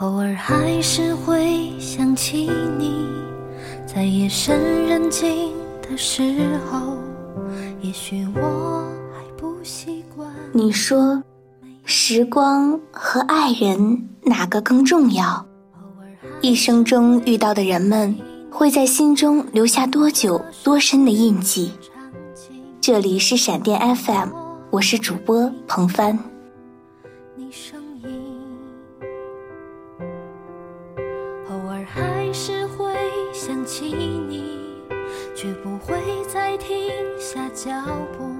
[0.00, 3.06] 偶尔还是会想起你，
[3.86, 6.22] 在夜深人静的时
[6.66, 6.96] 候，
[7.82, 10.26] 也许我还不习惯。
[10.52, 11.22] 你说，
[11.84, 15.44] 时光和爱人哪个更重要？
[16.40, 18.16] 一生中遇到的人们，
[18.50, 21.70] 会在心中留下多久、多深的印记？
[22.80, 24.30] 这里是闪电 FM，
[24.70, 26.31] 我是主播彭帆。
[35.42, 36.00] 却不会
[36.32, 36.76] 再停
[37.18, 37.68] 下脚
[38.16, 38.30] 步。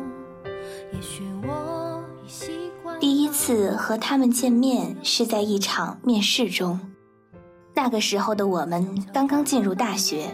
[0.92, 6.78] 也许我已习惯第一次和他们见面是在一场面试中，
[7.74, 10.28] 那个时候的我们刚刚进入大学，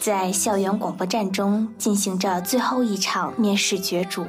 [0.00, 4.24] 在校园广播站中进行着最后一场面试角逐。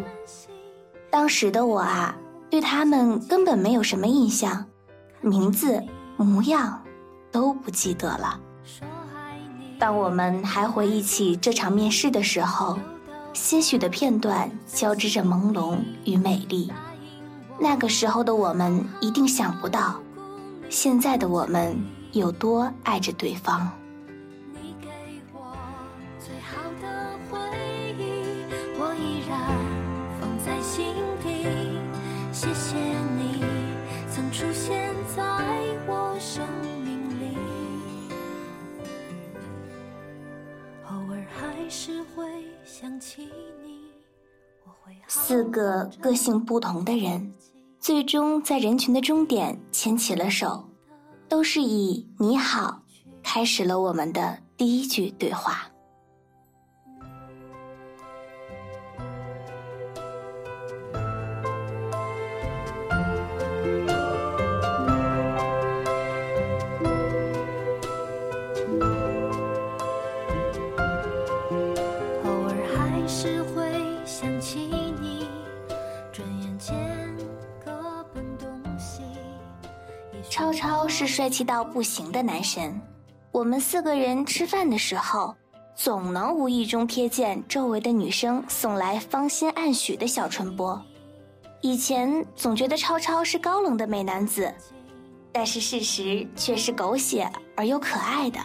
[1.10, 2.14] 当时的我啊，
[2.50, 4.66] 对他们根本没有什么印象，
[5.22, 5.82] 名字、
[6.18, 6.84] 模样
[7.32, 8.38] 都不记得了。
[9.80, 12.78] 当我们还回忆起这场面试的时候，
[13.34, 16.70] 些许的片段交织着朦胧与美丽。
[17.58, 19.96] 那个时候的我们一定想不到，
[20.70, 23.72] 现在的我们有多爱着对方。
[45.08, 47.34] 四个个性不同的人，
[47.80, 50.70] 最终在人群的终点牵起了手，
[51.28, 52.82] 都是以“你好”
[53.24, 55.70] 开始了我们的第一句对话。
[80.60, 82.78] 超是帅气到不行的男神，
[83.32, 85.34] 我们四个人吃饭的时候，
[85.74, 90.82] 总能无意中瞥见周围的女生送来芳心暗许的小唇波。
[91.62, 94.54] 以前总觉得超超是高冷的美男子，
[95.32, 98.38] 但是事实却是狗血而又可爱的。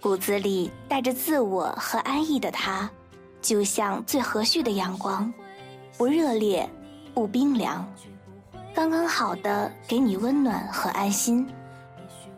[0.00, 2.90] 骨子里带着自我和安逸的他，
[3.42, 5.30] 就像最和煦的阳光，
[5.98, 6.66] 不热烈，
[7.12, 7.86] 不冰凉。
[8.76, 11.48] 刚刚好的给你温暖和安心，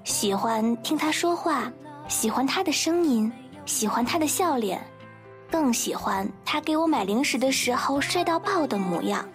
[0.05, 1.69] 喜欢听他说话，
[2.07, 3.31] 喜欢他的声音，
[3.67, 4.81] 喜欢他的笑脸，
[5.51, 9.29] 更喜欢他给我买零食的时候帅到爆的模样。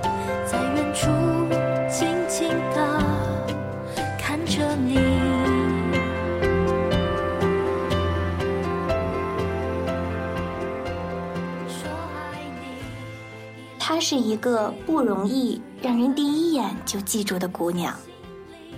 [14.11, 17.95] 是一个不容易让人第一眼就记住的姑娘，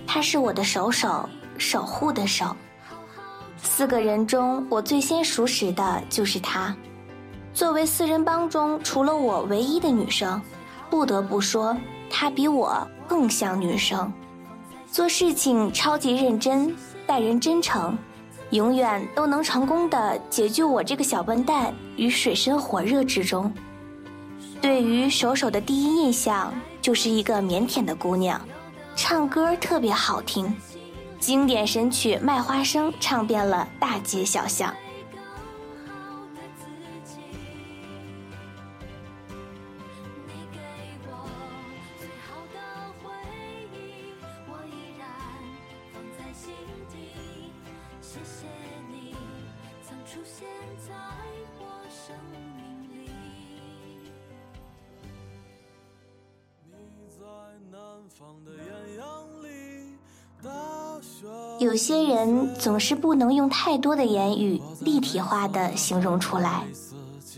[0.05, 2.53] 她是我的手手守护的手。
[3.55, 6.75] 四个人中，我最先熟识的就是她。
[7.53, 10.41] 作为四人帮中除了我唯一的女生，
[10.89, 11.77] 不得不说
[12.09, 14.11] 她比我更像女生。
[14.91, 16.75] 做事情超级认真，
[17.07, 17.97] 待人真诚，
[18.49, 23.49] 永远都能成功的解救我这个小笨蛋于水深火热之中。
[24.61, 28.39] 对于手手的第一印象就是一个腼腆的姑娘，
[28.95, 30.55] 唱歌特别好听，
[31.19, 34.71] 经典神曲《卖花生》唱遍了大街小巷。
[61.59, 66.63] 有些人总是不能用太多的言语立体化的形容出来，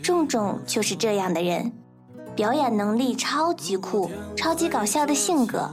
[0.01, 1.71] 重重就是这样的人，
[2.35, 5.69] 表演能力超级酷，超级搞笑的性格。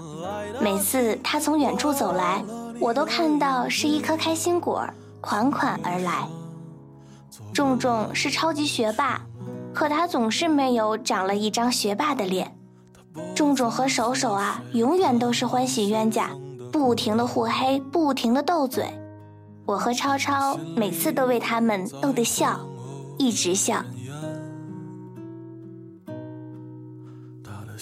[0.60, 2.44] 每次他从远处走来，
[2.80, 4.84] 我都看到是一颗开心果
[5.20, 6.28] 款款而来。
[7.54, 9.20] 重重是超级学霸，
[9.72, 12.59] 可他总是没有长了一张学霸的脸。
[13.34, 16.30] 仲仲和手手啊，永远都是欢喜冤家。
[16.72, 18.86] 不停的互黑，不停的斗嘴，
[19.66, 22.60] 我和超超每次都为他们逗得笑，
[23.18, 23.84] 一直笑。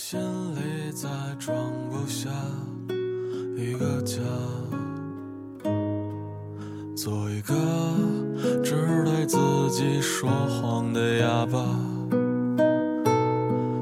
[0.00, 0.18] 心
[0.54, 1.08] 里再
[1.40, 1.54] 装
[1.90, 2.30] 不下
[3.56, 4.20] 一个家，
[6.96, 7.54] 做一个
[8.62, 9.36] 只对自
[9.70, 11.97] 己说谎的哑巴。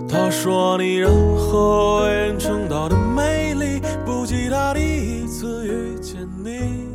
[0.09, 6.87] 他说你任何为人称道的美丽，不及他第一次遇见你。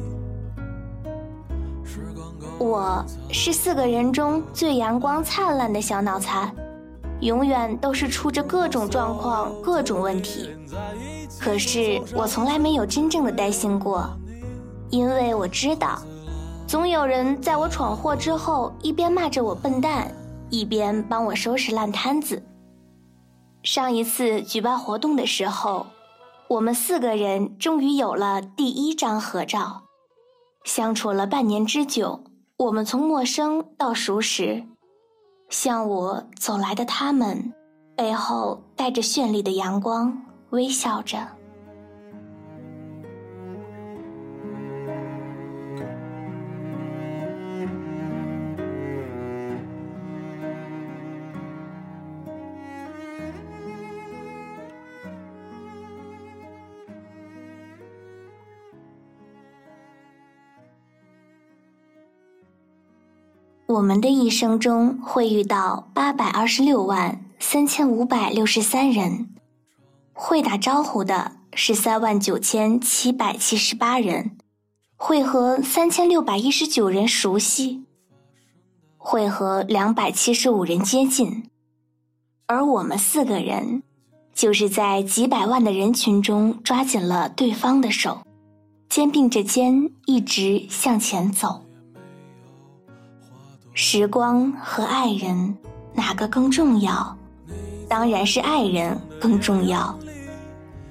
[2.58, 6.54] 我是四个人中最阳光灿烂的小脑残。
[7.20, 10.50] 永远都是出着各种状况、各种问题，
[11.40, 14.10] 可是我从来没有真正的担心过，
[14.90, 16.02] 因为我知道，
[16.66, 20.12] 总有人在我闯祸之后，一边骂着我笨蛋，
[20.50, 22.42] 一边帮我收拾烂摊子。
[23.64, 25.86] 上一次举办活动的时候，
[26.48, 29.84] 我们四个人终于有了第一张合照，
[30.64, 32.24] 相处了半年之久，
[32.58, 34.64] 我们从陌生到熟识。
[35.50, 37.54] 向我走来的他们，
[37.96, 40.18] 背后带着绚丽的阳光，
[40.50, 41.20] 微笑着。
[63.72, 69.30] 我们的一生中会遇到八百二十六万三千五百六十三人，
[70.12, 74.32] 会打招呼的是三万九千七百七十八人，
[74.98, 77.86] 会和三千六百一十九人熟悉，
[78.98, 81.46] 会和两百七十五人接近，
[82.48, 83.84] 而我们四个人，
[84.34, 88.20] 就是在几百万的人群中抓紧了对方的手，
[88.90, 91.62] 肩并着肩一直向前走。
[93.84, 95.58] 时光和爱人
[95.92, 97.18] 哪个更重要？
[97.90, 99.98] 当然是爱人更重要。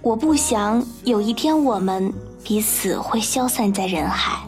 [0.02, 4.40] 我不想有一天我们彼此会消散在人海，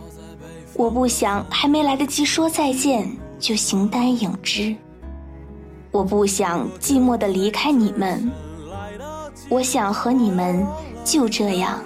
[0.75, 3.09] 我不想还没来得及说再见
[3.39, 4.75] 就形单影只，
[5.93, 8.29] 我不想寂寞的离开你们，
[9.49, 10.67] 我想和你们
[11.05, 11.79] 就这样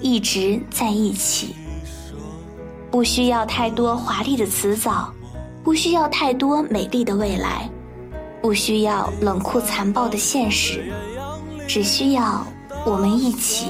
[0.00, 1.56] 一直在一起，
[2.88, 5.12] 不需要太多华丽的辞藻。
[5.64, 7.70] 不需要太多美丽的未来，
[8.40, 10.92] 不需要冷酷残暴的现实，
[11.68, 12.44] 只需要
[12.84, 13.68] 我们一起，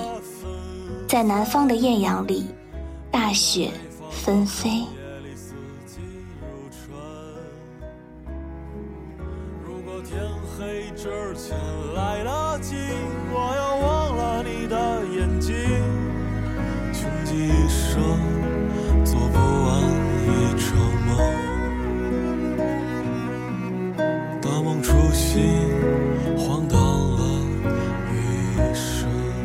[1.07, 2.47] 在南方的艳阳里，
[3.11, 3.71] 大雪
[4.11, 4.85] 纷飞。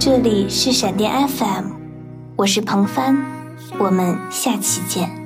[0.09, 1.65] 这里是闪电 FM，
[2.37, 3.13] 我是彭帆，
[3.77, 5.16] 我们下期见。